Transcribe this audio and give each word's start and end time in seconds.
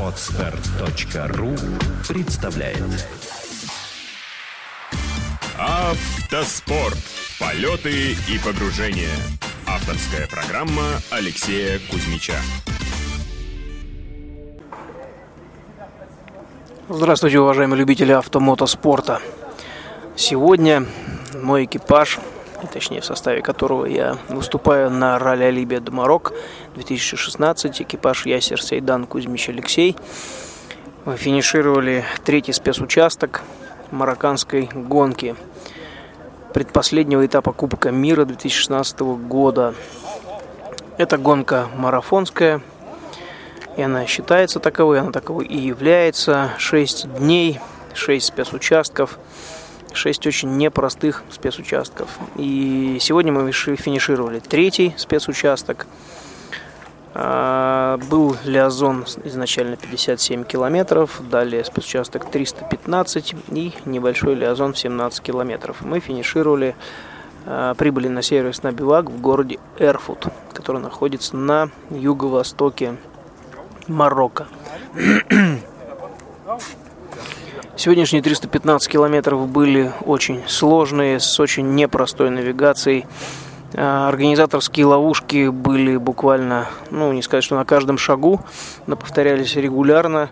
Отстар.ру 0.00 1.54
представляет 2.08 3.06
Автоспорт. 5.58 6.96
Полеты 7.38 8.12
и 8.12 8.38
погружения. 8.42 9.14
Авторская 9.66 10.26
программа 10.26 10.84
Алексея 11.10 11.78
Кузьмича. 11.90 12.36
Здравствуйте, 16.88 17.40
уважаемые 17.40 17.78
любители 17.78 18.12
автомотоспорта. 18.12 19.20
Сегодня 20.16 20.86
мой 21.34 21.66
экипаж, 21.66 22.18
точнее 22.66 23.00
в 23.00 23.04
составе 23.04 23.42
которого 23.42 23.86
я 23.86 24.16
выступаю 24.28 24.90
на 24.90 25.18
ралли 25.18 25.44
Алибия 25.44 25.80
до 25.80 25.92
Марок 25.92 26.32
2016, 26.74 27.82
экипаж 27.82 28.26
Ясер 28.26 28.62
Сейдан 28.62 29.06
Кузьмич 29.06 29.48
Алексей, 29.48 29.96
мы 31.04 31.16
финишировали 31.16 32.04
третий 32.24 32.52
спецучасток 32.52 33.42
марокканской 33.90 34.68
гонки 34.72 35.36
предпоследнего 36.52 37.24
этапа 37.24 37.52
Кубка 37.52 37.90
мира 37.90 38.24
2016 38.24 39.00
года. 39.00 39.74
Это 40.98 41.16
гонка 41.16 41.68
марафонская, 41.76 42.60
и 43.76 43.82
она 43.82 44.06
считается 44.06 44.60
таковой, 44.60 45.00
она 45.00 45.12
таковой 45.12 45.46
и 45.46 45.56
является. 45.56 46.50
6 46.58 47.18
дней, 47.18 47.60
6 47.94 48.26
спецучастков– 48.26 49.18
шесть 49.92 50.26
очень 50.26 50.56
непростых 50.56 51.22
спецучастков. 51.30 52.08
И 52.36 52.98
сегодня 53.00 53.32
мы 53.32 53.50
финишировали 53.52 54.40
третий 54.40 54.94
спецучасток. 54.96 55.86
А, 57.12 57.98
был 58.08 58.36
Лиазон 58.44 59.04
изначально 59.24 59.76
57 59.76 60.44
километров, 60.44 61.20
далее 61.28 61.64
спецучасток 61.64 62.30
315 62.30 63.34
и 63.48 63.72
небольшой 63.84 64.34
Лиазон 64.34 64.74
в 64.74 64.78
17 64.78 65.20
километров. 65.20 65.78
Мы 65.80 65.98
финишировали, 65.98 66.76
а, 67.46 67.74
прибыли 67.74 68.08
на 68.08 68.22
сервис 68.22 68.60
бивак 68.60 69.10
в 69.10 69.20
городе 69.20 69.58
Эрфут, 69.78 70.28
который 70.52 70.80
находится 70.80 71.36
на 71.36 71.70
юго-востоке 71.90 72.96
Марокко. 73.88 74.46
Сегодняшние 77.80 78.20
315 78.20 78.92
километров 78.92 79.48
были 79.48 79.90
очень 80.04 80.42
сложные, 80.46 81.18
с 81.18 81.40
очень 81.40 81.74
непростой 81.74 82.28
навигацией. 82.28 83.06
А, 83.72 84.06
организаторские 84.06 84.84
ловушки 84.84 85.48
были 85.48 85.96
буквально, 85.96 86.68
ну, 86.90 87.10
не 87.14 87.22
сказать, 87.22 87.42
что 87.42 87.56
на 87.56 87.64
каждом 87.64 87.96
шагу, 87.96 88.42
но 88.86 88.96
повторялись 88.96 89.56
регулярно. 89.56 90.28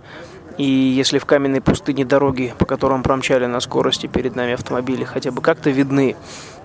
И 0.58 0.64
если 0.64 1.18
в 1.18 1.24
каменной 1.24 1.62
пустыне 1.62 2.05
дороги, 2.05 2.52
по 2.58 2.66
которым 2.66 3.02
промчали 3.02 3.46
на 3.46 3.60
скорости 3.60 4.08
перед 4.08 4.36
нами 4.36 4.52
автомобили, 4.52 5.05
хотя 5.05 5.30
бы 5.30 5.40
как-то 5.40 5.70
видны, 5.70 6.16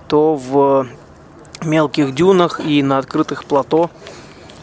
то 0.09 0.35
в 0.35 0.85
мелких 1.63 2.13
дюнах 2.13 2.59
и 2.59 2.83
на 2.83 2.97
открытых 2.97 3.45
плато 3.45 3.89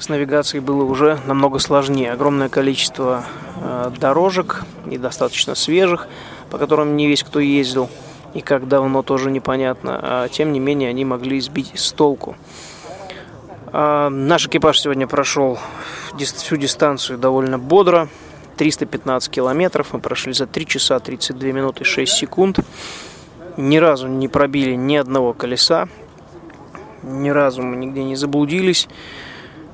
с 0.01 0.09
навигацией 0.09 0.63
было 0.63 0.83
уже 0.83 1.19
намного 1.27 1.59
сложнее. 1.59 2.13
Огромное 2.13 2.49
количество 2.49 3.23
э, 3.57 3.93
дорожек, 4.01 4.65
и 4.91 4.97
достаточно 4.97 5.55
свежих, 5.55 6.09
по 6.51 6.57
которым 6.57 6.97
не 6.97 7.07
весь 7.07 7.23
кто 7.23 7.39
ездил, 7.39 7.91
и 8.33 8.41
как 8.41 8.67
давно 8.67 9.03
тоже 9.03 9.31
непонятно. 9.31 10.01
А, 10.03 10.29
тем 10.29 10.53
не 10.53 10.59
менее, 10.59 10.89
они 10.89 11.05
могли 11.05 11.39
сбить 11.41 11.73
с 11.75 11.93
толку. 11.93 12.35
А, 13.73 14.09
наш 14.09 14.47
экипаж 14.47 14.81
сегодня 14.81 15.07
прошел 15.07 15.59
всю 16.19 16.57
дистанцию 16.57 17.19
довольно 17.19 17.59
бодро. 17.59 18.09
315 18.57 19.31
километров 19.31 19.93
мы 19.93 20.01
прошли 20.01 20.33
за 20.33 20.47
3 20.47 20.67
часа 20.67 20.99
32 20.99 21.53
минуты 21.53 21.85
6 21.85 22.11
секунд. 22.11 22.61
Ни 23.59 23.77
разу 23.77 24.09
не 24.09 24.29
пробили 24.29 24.75
ни 24.75 24.97
одного 24.97 25.35
колеса. 25.35 25.89
Ни 27.03 27.29
разу 27.31 27.63
мы 27.63 27.77
нигде 27.77 28.03
не 28.03 28.17
заблудились. 28.17 28.89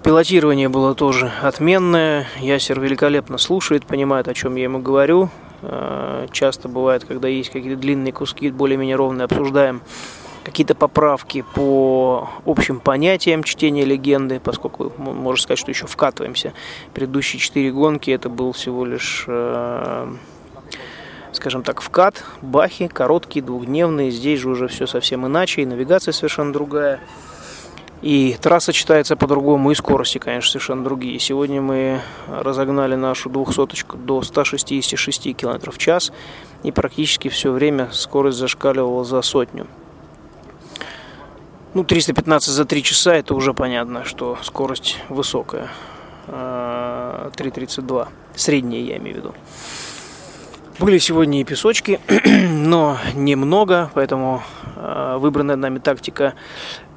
Пилотирование 0.06 0.69
было 0.69 0.94
тоже 0.94 1.33
отменное. 1.43 2.28
Ясер 2.39 2.78
великолепно 2.78 3.39
слушает, 3.39 3.87
понимает, 3.87 4.28
о 4.28 4.34
чем 4.34 4.55
я 4.55 4.62
ему 4.62 4.78
говорю. 4.78 5.31
Э, 5.62 6.28
часто 6.31 6.69
бывает, 6.69 7.05
когда 7.05 7.27
есть 7.27 7.50
какие-то 7.50 7.81
длинные 7.81 8.12
куски, 8.12 8.53
более-менее 8.53 8.95
ровные, 8.95 9.25
обсуждаем 9.25 9.83
какие-то 10.45 10.77
поправки 10.77 11.45
по 11.56 12.31
общим 12.45 12.78
понятиям 12.78 13.43
чтения 13.43 13.84
легенды, 13.84 14.39
поскольку 14.39 14.93
можно 14.97 15.43
сказать, 15.43 15.59
что 15.59 15.72
еще 15.72 15.89
вкатываемся. 15.89 16.53
Предыдущие 16.95 17.41
четыре 17.41 17.72
гонки 17.72 18.12
это 18.12 18.28
был 18.28 18.53
всего 18.53 18.84
лишь, 18.84 19.25
э, 19.27 20.15
скажем 21.33 21.65
так, 21.65 21.81
вкат, 21.81 22.22
бахи, 22.43 22.87
короткие, 22.87 23.45
двухдневные. 23.45 24.12
Здесь 24.12 24.39
же 24.39 24.50
уже 24.50 24.69
все 24.69 24.87
совсем 24.87 25.27
иначе, 25.27 25.62
и 25.62 25.66
навигация 25.66 26.12
совершенно 26.12 26.53
другая. 26.53 27.00
И 28.03 28.37
трасса 28.41 28.73
читается 28.73 29.17
по-другому, 29.17 29.71
и 29.71 29.75
скорости, 29.75 30.19
конечно, 30.19 30.51
совершенно 30.51 30.84
другие. 30.84 31.19
Сегодня 31.19 31.62
мы 31.62 32.01
разогнали 32.29 32.95
нашу 32.95 33.31
двухсоточку 33.31 33.97
до 33.97 34.23
166 34.23 35.34
км 35.34 35.71
в 35.71 35.79
час, 35.79 36.12
и 36.62 36.73
практически 36.73 37.29
все 37.29 37.51
время 37.51 37.89
скорость 37.93 38.39
зашкаливала 38.39 39.05
за 39.05 39.23
сотню. 39.23 39.67
Ну, 41.73 41.84
315 41.84 42.49
за 42.49 42.65
3 42.65 42.83
часа, 42.83 43.15
это 43.15 43.34
уже 43.34 43.55
понятно, 43.55 44.05
что 44.05 44.39
скорость 44.43 44.99
высокая. 45.09 45.69
3.32. 46.27 48.03
А, 48.03 48.09
Средняя, 48.34 48.83
я 48.83 48.97
имею 48.99 49.17
в 49.17 49.19
виду. 49.19 49.34
Были 50.78 50.98
сегодня 50.98 51.41
и 51.41 51.44
песочки, 51.44 52.00
но 52.50 52.98
немного, 53.14 53.91
поэтому 53.94 54.42
э, 54.76 55.16
выбранная 55.19 55.56
нами 55.56 55.78
тактика 55.78 56.34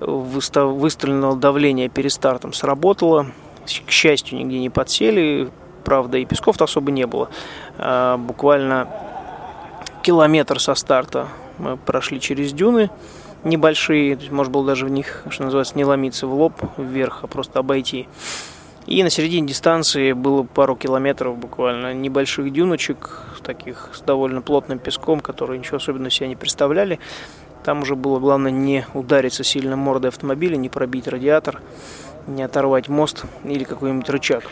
выстроенного 0.01 1.38
давления 1.38 1.88
перед 1.88 2.12
стартом 2.12 2.51
сработала. 2.51 3.28
К 3.85 3.89
счастью, 3.89 4.39
нигде 4.39 4.59
не 4.59 4.69
подсели, 4.69 5.50
правда, 5.85 6.18
и 6.18 6.25
песков-то 6.25 6.66
особо 6.66 6.91
не 6.91 7.07
было. 7.07 7.29
Э, 7.78 8.18
буквально 8.18 8.89
километр 10.03 10.59
со 10.59 10.75
старта 10.75 11.29
мы 11.57 11.78
прошли 11.78 12.19
через 12.19 12.51
дюны 12.51 12.89
небольшие, 13.45 14.18
то 14.18 14.23
есть 14.23 14.34
можно 14.34 14.51
было 14.51 14.66
даже 14.66 14.85
в 14.85 14.89
них, 14.89 15.23
что 15.29 15.44
называется, 15.44 15.78
не 15.78 15.85
ломиться 15.85 16.28
в 16.28 16.34
лоб 16.34 16.62
вверх, 16.78 17.19
а 17.23 17.28
просто 17.28 17.59
обойти. 17.59 18.09
И 18.85 19.03
на 19.03 19.09
середине 19.09 19.47
дистанции 19.47 20.13
было 20.13 20.44
пару 20.44 20.75
километров 20.75 21.38
буквально 21.38 21.94
небольших 21.94 22.51
дюночек, 22.51 23.25
таких 23.44 23.90
с 23.94 24.01
довольно 24.01 24.41
плотным 24.41 24.79
песком, 24.79 25.19
которые 25.19 25.57
ничего 25.57 25.78
особенного 25.78 26.12
себя 26.12 26.28
не 26.28 26.35
представляли. 26.35 27.00
Там 27.63 27.81
уже 27.81 27.95
было 27.95 28.19
главное 28.19 28.51
не 28.51 28.85
удариться 28.94 29.44
сильно 29.44 29.75
мордой 29.75 30.09
автомобиля, 30.09 30.56
не 30.56 30.69
пробить 30.69 31.07
радиатор, 31.07 31.62
не 32.28 32.44
оторвать 32.44 32.88
мост 32.88 33.25
или 33.44 33.63
какой-нибудь 33.63 34.09
рычаг. 34.09 34.44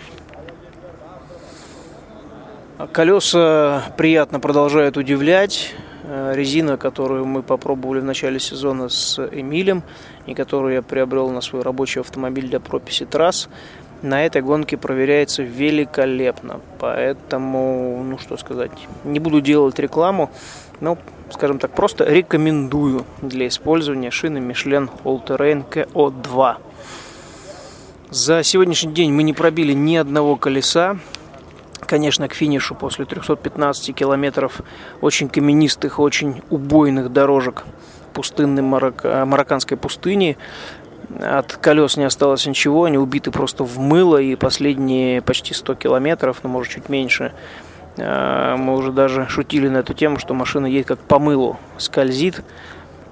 Колеса 2.91 3.83
приятно 3.97 4.39
продолжают 4.39 4.97
удивлять. 4.97 5.73
Э, 6.09 6.33
резина, 6.33 6.77
которую 6.77 7.25
мы 7.25 7.43
попробовали 7.43 7.99
в 7.99 8.05
начале 8.05 8.39
сезона 8.39 8.87
с 8.87 9.19
Эмилем 9.31 9.83
и 10.25 10.33
которую 10.33 10.75
я 10.75 10.81
приобрел 10.81 11.29
на 11.29 11.41
свой 11.41 11.63
рабочий 11.63 11.99
автомобиль 11.99 12.47
для 12.47 12.61
прописи 12.61 13.05
трасс, 13.05 13.49
на 14.01 14.25
этой 14.25 14.41
гонке 14.41 14.77
проверяется 14.77 15.43
великолепно. 15.43 16.59
Поэтому, 16.79 18.03
ну 18.03 18.17
что 18.17 18.37
сказать, 18.37 18.71
не 19.03 19.19
буду 19.19 19.41
делать 19.41 19.79
рекламу, 19.79 20.29
но, 20.79 20.97
скажем 21.31 21.59
так, 21.59 21.71
просто 21.71 22.05
рекомендую 22.05 23.05
для 23.21 23.47
использования 23.47 24.11
шины 24.11 24.37
Michelin 24.37 24.89
All 25.03 25.25
Terrain 25.25 25.63
KO2. 25.69 26.57
За 28.09 28.43
сегодняшний 28.43 28.93
день 28.93 29.11
мы 29.11 29.23
не 29.23 29.33
пробили 29.33 29.73
ни 29.73 29.95
одного 29.95 30.35
колеса. 30.35 30.97
Конечно, 31.85 32.27
к 32.27 32.33
финишу 32.33 32.75
после 32.75 33.05
315 33.05 33.95
километров 33.95 34.61
очень 35.01 35.29
каменистых, 35.29 35.99
очень 35.99 36.41
убойных 36.49 37.11
дорожек 37.11 37.65
пустынной 38.13 38.63
марокканской 38.63 39.77
пустыни 39.77 40.37
от 41.21 41.53
колес 41.53 41.97
не 41.97 42.03
осталось 42.03 42.45
ничего, 42.45 42.85
они 42.85 42.97
убиты 42.97 43.31
просто 43.31 43.63
в 43.63 43.79
мыло, 43.79 44.17
и 44.17 44.35
последние 44.35 45.21
почти 45.21 45.53
100 45.53 45.75
километров, 45.75 46.39
ну, 46.43 46.49
может, 46.49 46.73
чуть 46.73 46.89
меньше, 46.89 47.33
э, 47.97 48.55
мы 48.57 48.75
уже 48.75 48.91
даже 48.91 49.27
шутили 49.29 49.67
на 49.67 49.77
эту 49.77 49.93
тему, 49.93 50.19
что 50.19 50.33
машина 50.33 50.65
едет 50.65 50.87
как 50.87 50.99
по 50.99 51.19
мылу, 51.19 51.57
скользит, 51.77 52.43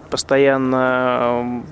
постоянно 0.10 1.64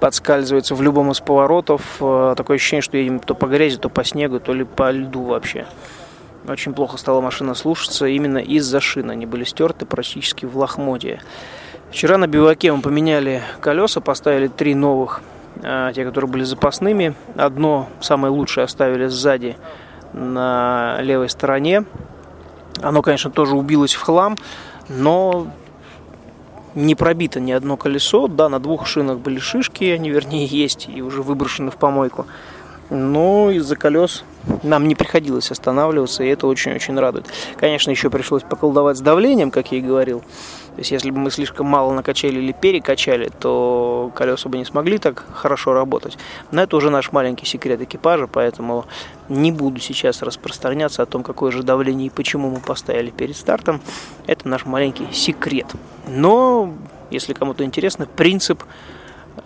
подскальзывается 0.00 0.74
в 0.74 0.82
любом 0.82 1.10
из 1.10 1.20
поворотов. 1.20 1.82
Э, 2.00 2.34
такое 2.36 2.56
ощущение, 2.56 2.82
что 2.82 2.96
едем 2.96 3.20
то 3.20 3.34
по 3.34 3.46
грязи, 3.46 3.76
то 3.78 3.88
по 3.88 4.02
снегу, 4.04 4.40
то 4.40 4.52
ли 4.52 4.64
по 4.64 4.90
льду 4.90 5.22
вообще. 5.24 5.66
Очень 6.48 6.72
плохо 6.72 6.96
стала 6.96 7.20
машина 7.20 7.54
слушаться 7.54 8.06
именно 8.06 8.38
из-за 8.38 8.80
шин. 8.80 9.10
Они 9.10 9.26
были 9.26 9.44
стерты 9.44 9.84
практически 9.84 10.46
в 10.46 10.56
лохмотье. 10.56 11.20
Вчера 11.90 12.16
на 12.16 12.26
биваке 12.26 12.72
мы 12.72 12.80
поменяли 12.80 13.42
колеса, 13.60 14.00
поставили 14.00 14.48
три 14.48 14.74
новых 14.74 15.20
те, 15.62 16.04
которые 16.04 16.30
были 16.30 16.44
запасными. 16.44 17.14
Одно, 17.36 17.88
самое 18.00 18.32
лучшее, 18.32 18.64
оставили 18.64 19.06
сзади 19.06 19.56
на 20.12 20.98
левой 21.00 21.28
стороне. 21.28 21.84
Оно, 22.82 23.02
конечно, 23.02 23.30
тоже 23.30 23.56
убилось 23.56 23.94
в 23.94 24.02
хлам, 24.02 24.36
но 24.88 25.48
не 26.74 26.94
пробито 26.94 27.40
ни 27.40 27.52
одно 27.52 27.76
колесо. 27.76 28.28
Да, 28.28 28.48
на 28.48 28.58
двух 28.58 28.86
шинах 28.86 29.18
были 29.18 29.38
шишки, 29.38 29.84
они, 29.84 30.10
вернее, 30.10 30.46
есть 30.46 30.88
и 30.88 31.02
уже 31.02 31.22
выброшены 31.22 31.70
в 31.70 31.76
помойку. 31.76 32.26
Но 32.90 33.50
из-за 33.50 33.76
колес 33.76 34.24
нам 34.62 34.88
не 34.88 34.94
приходилось 34.94 35.50
останавливаться, 35.50 36.24
и 36.24 36.28
это 36.28 36.46
очень-очень 36.46 36.98
радует. 36.98 37.26
Конечно, 37.56 37.90
еще 37.90 38.10
пришлось 38.10 38.42
поколдовать 38.42 38.96
с 38.96 39.00
давлением, 39.00 39.50
как 39.50 39.70
я 39.72 39.78
и 39.78 39.80
говорил. 39.80 40.20
То 40.20 40.78
есть, 40.78 40.90
если 40.90 41.10
бы 41.10 41.18
мы 41.18 41.30
слишком 41.30 41.66
мало 41.66 41.92
накачали 41.92 42.38
или 42.38 42.52
перекачали, 42.52 43.30
то 43.38 44.10
колеса 44.14 44.48
бы 44.48 44.58
не 44.58 44.64
смогли 44.64 44.98
так 44.98 45.24
хорошо 45.32 45.72
работать. 45.72 46.16
Но 46.52 46.62
это 46.62 46.76
уже 46.76 46.90
наш 46.90 47.12
маленький 47.12 47.46
секрет 47.46 47.80
экипажа, 47.82 48.26
поэтому 48.26 48.86
не 49.28 49.52
буду 49.52 49.80
сейчас 49.80 50.22
распространяться 50.22 51.02
о 51.02 51.06
том, 51.06 51.22
какое 51.22 51.52
же 51.52 51.62
давление 51.62 52.06
и 52.06 52.10
почему 52.10 52.50
мы 52.50 52.60
поставили 52.60 53.10
перед 53.10 53.36
стартом. 53.36 53.80
Это 54.26 54.48
наш 54.48 54.64
маленький 54.64 55.06
секрет. 55.12 55.66
Но, 56.08 56.72
если 57.10 57.34
кому-то 57.34 57.64
интересно, 57.64 58.06
принцип 58.06 58.62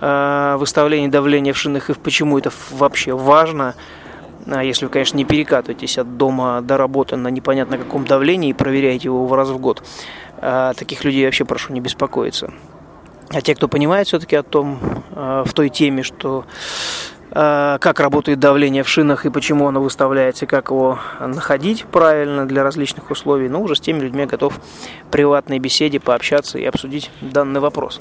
э, 0.00 0.56
выставления 0.58 1.08
давления 1.08 1.52
в 1.52 1.58
шинах 1.58 1.90
и 1.90 1.94
почему 1.94 2.38
это 2.38 2.50
вообще 2.70 3.12
важно– 3.12 3.74
а 4.46 4.62
если 4.62 4.84
вы, 4.84 4.90
конечно, 4.90 5.16
не 5.16 5.24
перекатываетесь 5.24 5.98
от 5.98 6.16
дома 6.16 6.60
до 6.60 6.76
работы 6.76 7.16
на 7.16 7.28
непонятно 7.28 7.78
каком 7.78 8.04
давлении 8.04 8.50
и 8.50 8.52
проверяете 8.52 9.08
его 9.08 9.34
раз 9.34 9.48
в 9.48 9.58
год. 9.58 9.82
А 10.38 10.74
таких 10.74 11.04
людей 11.04 11.24
вообще 11.24 11.44
прошу 11.44 11.72
не 11.72 11.80
беспокоиться. 11.80 12.52
А 13.30 13.40
те, 13.40 13.54
кто 13.54 13.68
понимает 13.68 14.06
все-таки 14.06 14.36
о 14.36 14.42
том, 14.42 14.78
а, 15.12 15.44
в 15.44 15.52
той 15.52 15.70
теме, 15.70 16.02
что 16.02 16.44
как 17.30 17.98
работает 17.98 18.38
давление 18.38 18.84
в 18.84 18.88
шинах 18.88 19.26
и 19.26 19.30
почему 19.30 19.66
оно 19.66 19.82
выставляется, 19.82 20.46
как 20.46 20.70
его 20.70 21.00
находить 21.18 21.84
правильно 21.84 22.46
для 22.46 22.62
различных 22.62 23.10
условий, 23.10 23.48
ну, 23.48 23.60
уже 23.60 23.74
с 23.74 23.80
теми 23.80 23.98
людьми 23.98 24.24
готов 24.24 24.54
в 24.54 25.10
приватной 25.10 25.58
беседе 25.58 25.98
пообщаться 25.98 26.58
и 26.58 26.64
обсудить 26.64 27.10
данный 27.20 27.58
вопрос. 27.58 28.00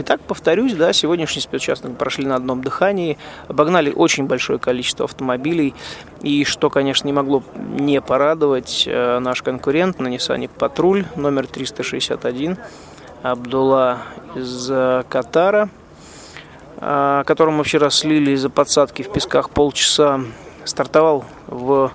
Итак, 0.00 0.20
повторюсь, 0.20 0.74
да, 0.74 0.92
сегодняшний 0.92 1.42
спецучасток 1.42 1.96
прошли 1.96 2.24
на 2.24 2.36
одном 2.36 2.62
дыхании, 2.62 3.18
обогнали 3.48 3.90
очень 3.90 4.26
большое 4.28 4.60
количество 4.60 5.06
автомобилей, 5.06 5.74
и 6.22 6.44
что, 6.44 6.70
конечно, 6.70 7.08
не 7.08 7.12
могло 7.12 7.42
не 7.56 8.00
порадовать, 8.00 8.84
э, 8.86 9.18
наш 9.18 9.42
конкурент 9.42 9.98
на 9.98 10.06
Nissan 10.06 10.48
Патруль 10.56 11.06
номер 11.16 11.48
361, 11.48 12.56
Абдулла 13.24 13.98
из 14.36 14.70
э, 14.70 15.02
Катара, 15.08 15.68
э, 16.76 17.24
которому 17.26 17.58
мы 17.58 17.64
вчера 17.64 17.90
слили 17.90 18.30
из-за 18.30 18.50
подсадки 18.50 19.02
в 19.02 19.10
песках 19.10 19.50
полчаса, 19.50 20.20
стартовал 20.64 21.24
в 21.48 21.90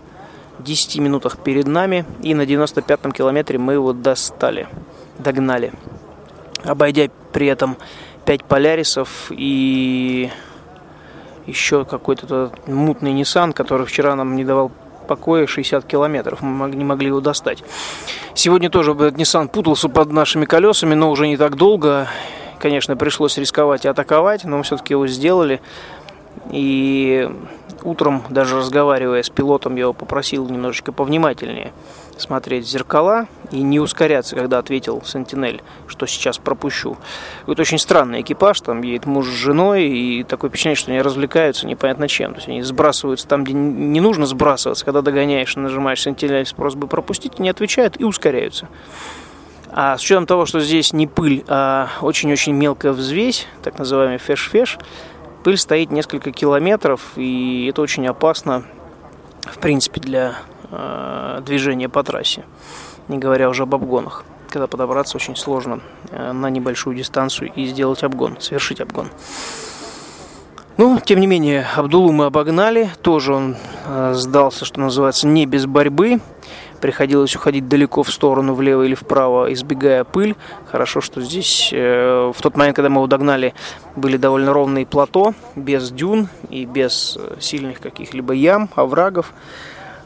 10 0.60 0.98
минутах 1.00 1.38
перед 1.38 1.68
нами, 1.68 2.06
и 2.22 2.36
на 2.36 2.42
95-м 2.42 3.14
километре 3.14 3.58
мы 3.58 3.72
его 3.72 3.94
достали, 3.94 4.68
догнали 5.18 5.72
обойдя 6.63 7.10
при 7.31 7.48
этом 7.48 7.77
5 8.25 8.45
полярисов 8.45 9.31
и 9.31 10.30
еще 11.45 11.86
какой-то 11.86 12.51
мутный 12.68 13.13
Nissan, 13.13 13.54
который 13.54 13.86
вчера 13.86 14.15
нам 14.15 14.36
не 14.36 14.45
давал 14.45 14.71
покоя 15.07 15.45
60 15.45 15.86
километров. 15.86 16.42
Мы 16.42 16.69
не 16.69 16.86
могли 16.86 17.07
его 17.07 17.19
достать. 17.19 17.63
Сегодня 18.33 18.69
тоже 18.69 18.94
этот 18.94 19.15
Nissan 19.15 19.50
путался 19.50 19.89
под 19.89 20.12
нашими 20.12 20.45
колесами, 20.45 20.94
но 20.94 21.12
уже 21.12 21.27
не 21.27 21.38
так 21.38 21.56
долго. 21.56 22.07
Конечно, 22.60 22.95
пришлось 22.95 23.38
рисковать 23.38 23.83
и 23.83 23.89
атаковать, 23.89 24.45
но 24.45 24.57
мы 24.57 24.63
все-таки 24.63 24.94
его 24.94 25.06
сделали. 25.07 25.62
И 26.51 27.30
утром, 27.83 28.24
даже 28.30 28.57
разговаривая 28.57 29.21
с 29.21 29.30
пилотом, 29.30 29.75
я 29.75 29.81
его 29.81 29.94
попросил 29.94 30.48
немножечко 30.48 30.94
повнимательнее 30.94 31.74
смотреть 32.18 32.65
в 32.65 32.69
зеркала 32.69 33.27
и 33.51 33.62
не 33.62 33.80
ускоряться, 33.80 34.36
когда 34.36 34.60
ответил 34.60 35.01
Сентинель, 35.06 35.62
что 35.88 36.06
сейчас 36.06 36.38
пропущу. 36.38 36.98
Это 37.48 37.62
очень 37.62 37.77
странный 37.77 38.21
экипаж, 38.21 38.62
там 38.62 38.81
едет 38.81 39.06
муж 39.06 39.27
с 39.27 39.31
женой, 39.31 39.86
и 39.86 40.24
такое 40.24 40.50
впечатление, 40.50 40.75
что 40.75 40.92
они 40.92 41.01
развлекаются 41.01 41.68
непонятно 41.68 42.07
чем. 42.07 42.31
То 42.31 42.38
есть 42.38 42.48
они 42.48 42.62
сбрасываются 42.62 43.27
там, 43.27 43.44
где 43.44 43.54
не 43.54 44.01
нужно 44.01 44.25
сбрасываться, 44.25 44.86
когда 44.86 45.01
догоняешь, 45.01 45.56
нажимаешь 45.56 46.01
Сентинель 46.01 46.45
с 46.45 46.54
просьбой 46.54 46.88
пропустить, 46.88 47.39
они 47.39 47.50
отвечают 47.50 48.00
и 48.00 48.04
ускоряются. 48.04 48.68
А 49.71 49.98
с 49.98 50.01
учетом 50.01 50.27
того, 50.27 50.45
что 50.45 50.60
здесь 50.60 50.94
не 50.94 51.07
пыль, 51.07 51.44
а 51.48 51.89
очень-очень 52.01 52.54
мелкая 52.54 52.92
взвесь, 52.92 53.48
так 53.63 53.80
называемый 53.80 54.19
феш-феш, 54.19 54.77
пыль 55.44 55.57
стоит 55.57 55.92
несколько 55.92 56.31
километров, 56.31 57.01
и 57.15 57.68
это 57.69 57.81
очень 57.81 58.07
опасно, 58.07 58.65
в 59.42 59.57
принципе, 59.57 60.00
для 60.00 60.36
Э, 60.75 61.42
движение 61.46 61.88
по 61.88 62.04
трассе, 62.04 62.46
не 63.08 63.20
говоря 63.20 63.48
уже 63.50 63.64
об 63.64 63.75
обгонах, 63.75 64.24
когда 64.50 64.66
подобраться 64.66 65.18
очень 65.18 65.36
сложно 65.36 65.81
э, 66.10 66.31
на 66.31 66.50
небольшую 66.50 66.96
дистанцию 66.96 67.52
и 67.54 67.66
сделать 67.66 68.04
обгон, 68.04 68.38
совершить 68.40 68.81
обгон. 68.81 69.10
Ну, 70.78 71.00
тем 71.00 71.20
не 71.20 71.28
менее, 71.28 71.68
Абдулу 71.75 72.12
мы 72.12 72.25
обогнали, 72.25 72.90
тоже 73.04 73.36
он 73.36 73.56
э, 73.86 74.14
сдался, 74.16 74.66
что 74.66 74.80
называется, 74.80 75.28
не 75.28 75.46
без 75.46 75.68
борьбы. 75.68 76.20
Приходилось 76.81 77.36
уходить 77.36 77.68
далеко 77.68 78.02
в 78.02 78.12
сторону, 78.12 78.56
влево 78.56 78.81
или 78.81 78.96
вправо, 78.96 79.54
избегая 79.54 80.04
пыль. 80.04 80.36
Хорошо, 80.72 81.02
что 81.02 81.22
здесь 81.22 81.70
э, 81.72 82.31
в 82.36 82.42
тот 82.42 82.58
момент, 82.58 82.75
когда 82.75 82.90
мы 82.90 82.98
его 82.98 83.08
догнали, 83.08 83.54
были 83.96 84.18
довольно 84.18 84.52
ровные 84.52 84.88
плато, 84.88 85.36
без 85.56 85.92
дюн 85.92 86.28
и 86.50 86.66
без 86.66 87.20
э, 87.20 87.36
сильных 87.40 87.80
каких-либо 87.80 88.34
ям, 88.34 88.70
оврагов. 88.75 89.31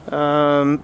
Эм, 0.07 0.81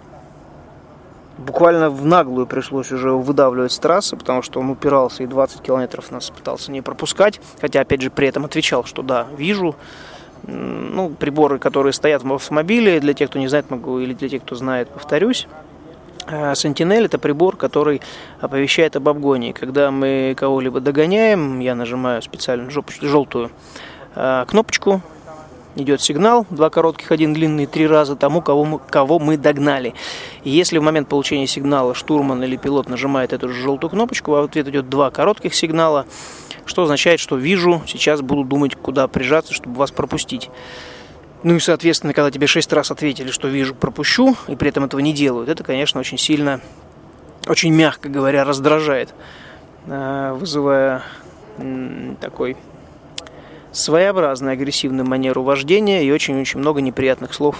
буквально 1.38 1.90
в 1.90 2.06
наглую 2.06 2.46
пришлось 2.46 2.92
уже 2.92 3.12
выдавливать 3.12 3.72
с 3.72 3.80
трассы, 3.80 4.16
потому 4.16 4.42
что 4.42 4.60
он 4.60 4.70
упирался 4.70 5.24
и 5.24 5.28
20 5.28 5.62
километров 5.62 6.12
нас 6.12 6.30
пытался 6.30 6.72
не 6.72 6.82
пропускать. 6.82 7.40
Хотя, 7.62 7.82
опять 7.82 8.02
же, 8.02 8.10
при 8.10 8.28
этом 8.28 8.46
отвечал, 8.46 8.84
что 8.84 9.02
да, 9.02 9.28
вижу. 9.38 9.76
Ну, 10.46 11.10
приборы, 11.10 11.58
которые 11.58 11.94
стоят 11.94 12.24
в 12.24 12.34
автомобиле, 12.34 13.00
для 13.00 13.14
тех, 13.14 13.30
кто 13.30 13.40
не 13.40 13.48
знает, 13.48 13.70
могу, 13.70 14.00
или 14.00 14.14
для 14.14 14.28
тех, 14.28 14.42
кто 14.42 14.56
знает, 14.56 14.90
повторюсь. 14.90 15.48
Э, 16.28 16.52
Sentinel– 16.52 17.06
это 17.06 17.18
прибор, 17.18 17.56
который 17.56 18.02
оповещает 18.42 18.98
об 18.98 19.08
обгоне. 19.08 19.54
Когда 19.54 19.90
мы 19.90 20.36
кого-либо 20.38 20.82
догоняем, 20.82 21.62
я 21.62 21.76
нажимаю 21.76 22.22
специально 22.22 22.70
желтую 22.70 23.52
э, 24.16 24.46
кнопочку, 24.46 25.02
идет 25.76 26.02
сигнал, 26.02 26.46
два 26.50 26.70
коротких, 26.70 27.12
один 27.12 27.34
длинный, 27.34 27.66
три 27.66 27.88
раза 27.88 28.16
тому, 28.16 28.42
кого 28.42 28.66
мы, 28.66 28.80
кого 28.80 29.20
мы 29.20 29.38
догнали. 29.38 29.94
И 30.44 30.50
если 30.50 30.78
в 30.78 30.84
момент 30.84 31.10
получения 31.10 31.48
сигнала 31.48 31.94
штурман 31.94 32.44
или 32.44 32.58
пилот 32.58 32.90
нажимает 32.90 33.34
эту 33.34 33.50
же 33.50 33.62
желтую 33.62 33.92
кнопочку, 33.92 34.32
в 34.32 34.36
ответ 34.36 34.68
идет 34.68 34.90
два 34.90 35.12
коротких 35.12 35.54
сигнала, 35.54 36.06
что 36.66 36.84
означает, 36.84 37.20
что 37.20 37.36
вижу, 37.36 37.82
сейчас 37.88 38.22
буду 38.22 38.44
думать, 38.44 38.76
куда 38.76 39.08
прижаться, 39.08 39.54
чтобы 39.54 39.76
вас 39.76 39.92
пропустить. 39.92 40.50
Ну 41.44 41.56
и, 41.56 41.60
соответственно, 41.60 42.14
когда 42.14 42.32
тебе 42.32 42.48
шесть 42.48 42.72
раз 42.72 42.90
ответили, 42.90 43.30
что 43.30 43.50
вижу, 43.50 43.76
пропущу, 43.76 44.36
и 44.48 44.56
при 44.56 44.70
этом 44.70 44.86
этого 44.86 45.02
не 45.02 45.12
делают, 45.12 45.50
это, 45.50 45.64
конечно, 45.64 46.00
очень 46.00 46.18
сильно, 46.18 46.62
очень 47.48 47.74
мягко 47.74 48.08
говоря, 48.08 48.46
раздражает, 48.46 49.14
э, 49.88 50.34
вызывая 50.40 51.04
такой 52.22 52.56
своеобразную 53.74 54.54
агрессивную 54.54 55.06
манеру 55.06 55.44
вождения 55.44 56.04
и 56.04 56.12
очень-очень 56.12 56.60
много 56.60 56.80
неприятных 56.82 57.34
слов 57.34 57.58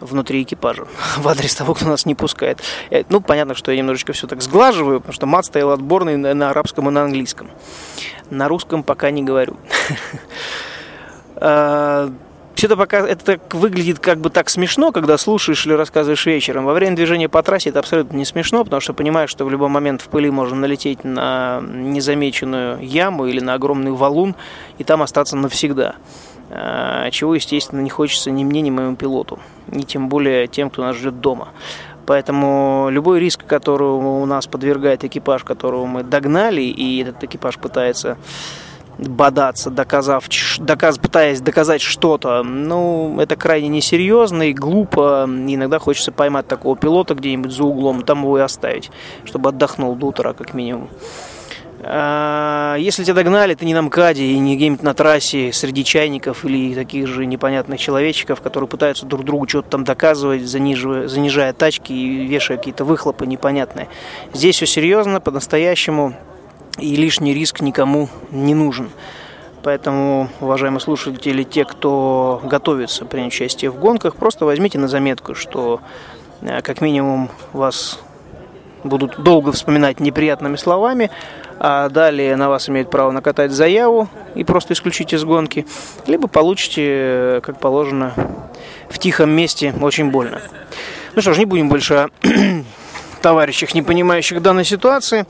внутри 0.00 0.42
экипажа 0.42 0.86
в 1.18 1.28
адрес 1.28 1.54
того, 1.54 1.74
кто 1.74 1.86
нас 1.86 2.06
не 2.06 2.14
пускает. 2.14 2.62
Э, 2.90 3.02
ну, 3.08 3.20
понятно, 3.20 3.54
что 3.54 3.72
я 3.72 3.78
немножечко 3.78 4.12
все 4.12 4.26
так 4.26 4.40
сглаживаю, 4.40 5.00
потому 5.00 5.12
что 5.12 5.26
мат 5.26 5.44
стоял 5.44 5.70
отборный 5.70 6.16
на 6.16 6.50
арабском 6.50 6.88
и 6.88 6.92
на 6.92 7.02
английском. 7.02 7.50
На 8.30 8.48
русском 8.48 8.82
пока 8.82 9.10
не 9.10 9.22
говорю. 9.22 9.56
Все 12.58 12.66
это 12.66 12.76
пока 12.76 13.06
это 13.06 13.24
так 13.24 13.54
выглядит 13.54 14.00
как 14.00 14.18
бы 14.18 14.30
так 14.30 14.50
смешно, 14.50 14.90
когда 14.90 15.16
слушаешь 15.16 15.64
или 15.64 15.74
рассказываешь 15.74 16.26
вечером. 16.26 16.64
Во 16.64 16.74
время 16.74 16.96
движения 16.96 17.28
по 17.28 17.40
трассе 17.40 17.70
это 17.70 17.78
абсолютно 17.78 18.16
не 18.16 18.24
смешно, 18.24 18.64
потому 18.64 18.80
что 18.80 18.94
понимаешь, 18.94 19.30
что 19.30 19.44
в 19.44 19.50
любой 19.50 19.68
момент 19.68 20.00
в 20.02 20.08
пыли 20.08 20.28
можно 20.28 20.56
налететь 20.56 21.04
на 21.04 21.60
незамеченную 21.62 22.84
яму 22.84 23.26
или 23.26 23.38
на 23.38 23.54
огромный 23.54 23.92
валун 23.92 24.34
и 24.76 24.82
там 24.82 25.02
остаться 25.02 25.36
навсегда. 25.36 25.94
А, 26.50 27.08
чего, 27.12 27.36
естественно, 27.36 27.80
не 27.80 27.90
хочется 27.90 28.32
ни 28.32 28.42
мне, 28.42 28.60
ни 28.60 28.70
моему 28.70 28.96
пилоту, 28.96 29.38
ни 29.68 29.82
тем 29.82 30.08
более 30.08 30.48
тем, 30.48 30.68
кто 30.68 30.82
нас 30.82 30.96
ждет 30.96 31.20
дома. 31.20 31.50
Поэтому 32.06 32.88
любой 32.90 33.20
риск, 33.20 33.46
которого 33.46 34.20
у 34.20 34.26
нас 34.26 34.48
подвергает 34.48 35.04
экипаж, 35.04 35.44
которого 35.44 35.86
мы 35.86 36.02
догнали, 36.02 36.62
и 36.62 37.02
этот 37.02 37.22
экипаж 37.22 37.56
пытается 37.56 38.18
бодаться, 38.98 39.70
доказав, 39.70 40.24
доказ, 40.58 40.98
пытаясь 40.98 41.40
доказать 41.40 41.80
что-то, 41.80 42.42
ну, 42.42 43.18
это 43.20 43.36
крайне 43.36 43.68
несерьезно 43.68 44.50
и 44.50 44.52
глупо. 44.52 45.24
Иногда 45.28 45.78
хочется 45.78 46.12
поймать 46.12 46.48
такого 46.48 46.76
пилота 46.76 47.14
где-нибудь 47.14 47.52
за 47.52 47.64
углом, 47.64 48.02
там 48.02 48.22
его 48.22 48.38
и 48.38 48.42
оставить, 48.42 48.90
чтобы 49.24 49.50
отдохнул 49.50 49.94
до 49.94 50.06
утра, 50.06 50.32
как 50.32 50.54
минимум. 50.54 50.88
А, 51.80 52.76
если 52.76 53.04
тебя 53.04 53.14
догнали, 53.14 53.54
ты 53.54 53.64
не 53.64 53.74
на 53.74 53.82
МКАДе 53.82 54.24
и 54.24 54.38
не 54.38 54.56
где-нибудь 54.56 54.82
на 54.82 54.94
трассе 54.94 55.52
среди 55.52 55.84
чайников 55.84 56.44
или 56.44 56.74
таких 56.74 57.06
же 57.06 57.24
непонятных 57.24 57.78
человечков, 57.78 58.40
которые 58.40 58.68
пытаются 58.68 59.06
друг 59.06 59.24
другу 59.24 59.48
что-то 59.48 59.70
там 59.70 59.84
доказывать, 59.84 60.42
занижая, 60.42 61.06
занижая 61.06 61.52
тачки 61.52 61.92
и 61.92 62.26
вешая 62.26 62.58
какие-то 62.58 62.84
выхлопы 62.84 63.26
непонятные. 63.26 63.88
Здесь 64.32 64.56
все 64.56 64.66
серьезно, 64.66 65.20
по-настоящему, 65.20 66.14
и 66.78 66.96
лишний 66.96 67.34
риск 67.34 67.60
никому 67.60 68.08
не 68.30 68.54
нужен. 68.54 68.90
Поэтому, 69.62 70.28
уважаемые 70.40 70.80
слушатели, 70.80 71.42
те, 71.42 71.64
кто 71.64 72.40
готовится 72.44 73.04
принять 73.04 73.32
участие 73.32 73.70
в 73.70 73.78
гонках, 73.78 74.16
просто 74.16 74.44
возьмите 74.44 74.78
на 74.78 74.88
заметку, 74.88 75.34
что 75.34 75.80
э, 76.40 76.62
как 76.62 76.80
минимум 76.80 77.28
вас 77.52 78.00
будут 78.84 79.20
долго 79.20 79.52
вспоминать 79.52 80.00
неприятными 80.00 80.56
словами, 80.56 81.10
а 81.58 81.88
далее 81.88 82.36
на 82.36 82.48
вас 82.48 82.68
имеют 82.68 82.90
право 82.90 83.10
накатать 83.10 83.50
заяву 83.50 84.08
и 84.36 84.44
просто 84.44 84.74
исключить 84.74 85.12
из 85.12 85.24
гонки, 85.24 85.66
либо 86.06 86.28
получите, 86.28 87.40
как 87.42 87.58
положено, 87.58 88.14
в 88.88 88.98
тихом 88.98 89.30
месте 89.30 89.74
очень 89.80 90.10
больно. 90.10 90.40
Ну 91.14 91.22
что 91.22 91.34
ж, 91.34 91.38
не 91.38 91.46
будем 91.46 91.68
больше 91.68 92.10
товарищах, 93.18 93.74
не 93.74 93.82
понимающих 93.82 94.42
данной 94.42 94.64
ситуации. 94.64 95.26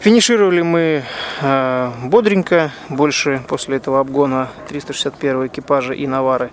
Финишировали 0.00 0.62
мы 0.62 1.04
э, 1.40 1.92
бодренько, 2.04 2.70
больше 2.88 3.42
после 3.48 3.76
этого 3.76 4.00
обгона 4.00 4.48
361 4.68 5.46
экипажа 5.46 5.94
и 5.94 6.06
Навары 6.06 6.50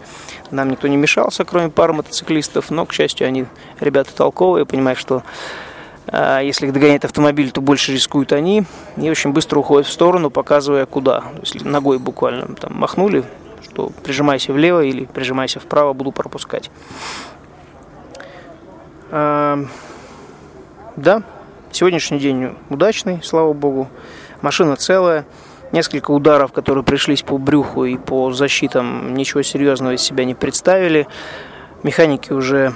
нам 0.54 0.70
никто 0.70 0.88
не 0.88 0.98
мешался, 0.98 1.46
кроме 1.46 1.70
пары 1.70 1.94
мотоциклистов, 1.94 2.70
но, 2.70 2.86
к 2.86 2.94
счастью, 2.94 3.28
они 3.28 3.46
ребята 3.80 4.16
толковые, 4.16 4.66
понимают, 4.66 5.00
что 5.00 5.24
а 6.08 6.42
если 6.42 6.68
их 6.68 6.74
догоняет 6.74 7.06
автомобиль, 7.06 7.52
то 7.52 7.62
больше 7.62 7.94
рискуют 7.94 8.34
они 8.34 8.66
и 8.98 9.10
очень 9.10 9.32
быстро 9.32 9.60
уходят 9.60 9.88
в 9.88 9.92
сторону, 9.92 10.30
показывая 10.30 10.86
куда. 10.86 11.22
То 11.22 11.40
есть 11.42 11.64
ногой 11.64 11.98
буквально 11.98 12.56
там 12.56 12.74
махнули, 12.76 13.24
что 13.64 13.90
прижимайся 14.04 14.54
влево 14.54 14.84
или 14.84 15.06
прижимайся 15.06 15.60
вправо, 15.60 15.94
буду 15.94 16.12
пропускать. 16.12 16.70
А, 19.12 19.66
да, 20.96 21.24
сегодняшний 21.72 22.20
день 22.20 22.56
удачный, 22.70 23.22
слава 23.24 23.54
богу. 23.54 23.90
Машина 24.42 24.76
целая. 24.76 25.26
Несколько 25.72 26.12
ударов, 26.12 26.52
которые 26.52 26.84
пришлись 26.84 27.24
по 27.24 27.40
брюху 27.40 27.86
и 27.86 27.98
по 27.98 28.32
защитам, 28.32 29.16
ничего 29.16 29.42
серьезного 29.42 29.94
из 29.94 30.02
себя 30.02 30.24
не 30.24 30.36
представили. 30.36 31.08
Механики 31.82 32.32
уже 32.32 32.74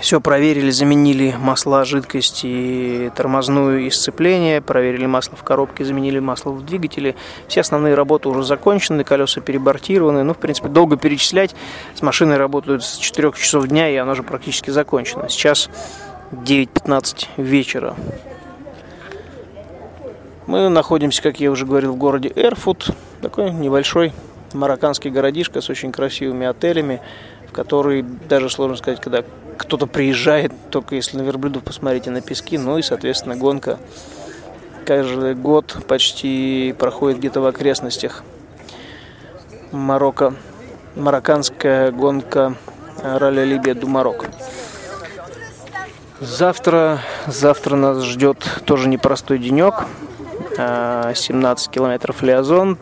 все 0.00 0.20
проверили, 0.20 0.70
заменили 0.70 1.34
масла, 1.38 1.84
жидкости, 1.84 3.12
тормозную 3.14 3.86
и 3.86 3.90
сцепление, 3.90 4.60
проверили 4.60 5.06
масло 5.06 5.36
в 5.36 5.44
коробке, 5.44 5.84
заменили 5.84 6.18
масло 6.18 6.50
в 6.50 6.64
двигателе. 6.64 7.14
Все 7.46 7.60
основные 7.60 7.94
работы 7.94 8.28
уже 8.28 8.42
закончены, 8.42 9.04
колеса 9.04 9.40
перебортированы. 9.40 10.24
Ну, 10.24 10.34
в 10.34 10.38
принципе, 10.38 10.68
долго 10.68 10.96
перечислять. 10.96 11.54
С 11.94 12.02
машиной 12.02 12.36
работают 12.36 12.82
с 12.82 12.96
4 12.96 13.32
часов 13.36 13.68
дня, 13.68 13.88
и 13.88 13.96
она 13.96 14.12
уже 14.12 14.24
практически 14.24 14.70
закончена. 14.70 15.28
Сейчас 15.28 15.70
9.15 16.32 17.26
вечера. 17.36 17.94
Мы 20.46 20.70
находимся, 20.70 21.22
как 21.22 21.38
я 21.40 21.50
уже 21.50 21.66
говорил, 21.66 21.92
в 21.92 21.96
городе 21.96 22.32
Эрфут. 22.34 22.88
Такой 23.20 23.50
небольшой 23.50 24.12
марокканский 24.54 25.10
городишко 25.10 25.60
с 25.60 25.68
очень 25.68 25.92
красивыми 25.92 26.46
отелями, 26.46 27.02
в 27.48 27.52
который 27.52 28.02
даже 28.02 28.48
сложно 28.48 28.76
сказать, 28.76 29.00
когда 29.00 29.24
кто-то 29.58 29.86
приезжает, 29.86 30.52
только 30.70 30.94
если 30.94 31.18
на 31.18 31.22
верблюдов 31.22 31.64
посмотрите 31.64 32.10
на 32.10 32.22
пески, 32.22 32.56
ну 32.56 32.78
и, 32.78 32.82
соответственно, 32.82 33.36
гонка 33.36 33.78
каждый 34.86 35.34
год 35.34 35.84
почти 35.86 36.74
проходит 36.78 37.18
где-то 37.18 37.42
в 37.42 37.46
окрестностях 37.46 38.24
Марокко. 39.70 40.34
Марокканская 40.96 41.92
гонка 41.92 42.54
Ралли 43.02 43.44
Либия 43.44 43.74
ду 43.74 43.86
Марок. 43.86 44.26
Завтра, 46.22 47.00
завтра 47.26 47.74
нас 47.74 48.04
ждет 48.04 48.38
тоже 48.64 48.88
непростой 48.88 49.38
денек. 49.38 49.74
17 50.52 50.56
а, 50.56 51.12
километров 51.68 52.22
Лиазон, 52.22 52.78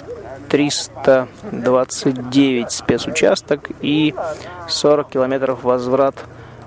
329 0.50 2.70
спецучасток 2.70 3.70
и 3.80 4.14
40 4.68 5.08
километров 5.08 5.64
возврат 5.64 6.16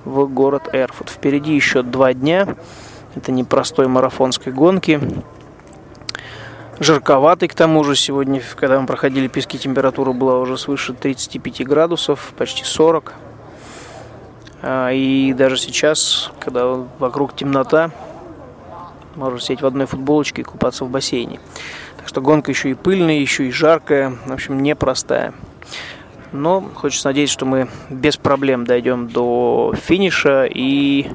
в 0.04 0.26
город 0.26 0.64
Эрфут. 0.74 1.12
Впереди 1.12 1.54
еще 1.54 1.84
два 1.84 2.12
дня. 2.14 2.56
Это 3.16 3.32
непростой 3.32 3.88
марафонской 3.88 4.52
гонки. 4.52 5.00
Жарковатый 6.80 7.50
к 7.50 7.54
тому 7.54 7.84
же 7.84 7.96
сегодня, 7.96 8.42
когда 8.56 8.80
мы 8.80 8.88
проходили 8.88 9.28
пески, 9.28 9.60
температура 9.60 10.12
была 10.12 10.40
уже 10.40 10.58
свыше 10.58 10.94
35 10.94 11.68
градусов, 11.68 12.34
почти 12.36 12.64
40. 12.64 13.14
А, 14.66 14.92
и 14.92 15.34
даже 15.34 15.58
сейчас, 15.58 16.32
когда 16.40 16.66
вокруг 16.98 17.36
темнота, 17.36 17.92
можно 19.16 19.40
сидеть 19.40 19.62
в 19.62 19.66
одной 19.66 19.86
футболочке 19.86 20.42
и 20.42 20.46
купаться 20.46 20.86
в 20.86 20.90
бассейне. 20.90 21.42
Так 21.98 22.08
что 22.08 22.22
гонка 22.22 22.50
еще 22.50 22.72
и 22.72 22.74
пыльная, 22.74 23.20
еще 23.20 23.46
и 23.46 23.52
жаркая, 23.52 24.18
в 24.26 24.32
общем, 24.32 24.64
непростая. 24.64 25.34
Но 26.32 26.62
хочется 26.62 27.10
надеяться, 27.10 27.34
что 27.34 27.46
мы 27.46 27.68
без 27.90 28.16
проблем 28.16 28.66
дойдем 28.66 29.10
до 29.10 29.74
финиша. 29.76 30.46
И 30.46 31.12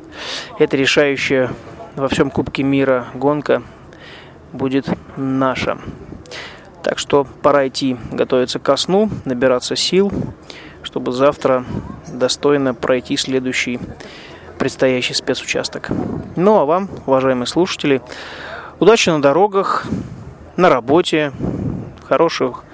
это 0.59 0.77
решающая 0.77 1.51
во 1.97 2.09
всем 2.09 2.31
Кубке 2.31 2.63
мира 2.63 3.07
гонка 3.15 3.63
будет 4.53 4.87
наша. 5.17 5.79
Так 6.83 6.99
что 6.99 7.27
пора 7.43 7.67
идти 7.67 7.97
готовиться 8.13 8.59
ко 8.59 8.77
сну, 8.77 9.11
набираться 9.25 9.75
сил, 9.75 10.13
чтобы 10.83 11.13
завтра 11.13 11.65
достойно 12.09 12.75
пройти 12.75 13.17
следующий 13.17 13.81
предстоящий 14.59 15.15
спецучасток. 15.15 15.91
Ну 16.37 16.59
а 16.59 16.65
вам, 16.65 16.89
уважаемые 17.07 17.47
слушатели, 17.47 18.03
удачи 18.81 19.11
на 19.11 19.23
дорогах, 19.23 19.87
на 20.57 20.69
работе, 20.69 21.33
хороших 22.07 22.65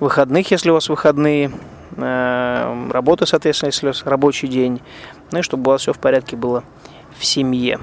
выходных, 0.00 0.50
если 0.50 0.70
у 0.70 0.74
вас 0.74 0.88
выходные, 0.88 1.50
Э, 1.96 2.88
работы, 2.90 3.26
соответственно, 3.26 3.68
если 3.68 3.92
рабочий 4.08 4.48
день, 4.48 4.80
ну 5.30 5.40
и 5.40 5.42
чтобы 5.42 5.68
у 5.68 5.72
вас 5.72 5.82
все 5.82 5.92
в 5.92 5.98
порядке 5.98 6.36
было 6.36 6.64
в 7.16 7.24
семье. 7.24 7.78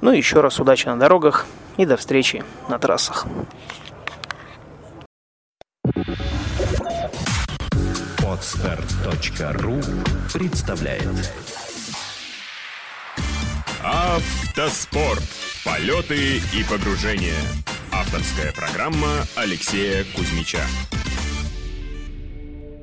Ну 0.00 0.12
и 0.12 0.16
еще 0.16 0.40
раз 0.40 0.58
удачи 0.60 0.86
на 0.86 0.98
дорогах 0.98 1.46
и 1.76 1.84
до 1.84 1.96
встречи 1.96 2.44
на 2.68 2.78
трассах. 2.78 3.26
Отстар.ру 9.26 9.82
представляет 10.32 11.32
Автоспорт. 13.82 15.24
Полеты 15.64 16.36
и 16.36 16.62
погружения. 16.70 17.34
Авторская 17.90 18.52
программа 18.52 19.26
Алексея 19.34 20.04
Кузьмича. 20.14 20.60